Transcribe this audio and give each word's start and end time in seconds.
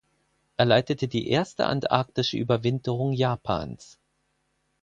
Er 0.57 0.65
leitete 0.65 1.07
die 1.07 1.27
erste 1.29 1.67
antarktische 1.67 2.35
Überwinterung 2.35 3.13
Japans. 3.13 3.99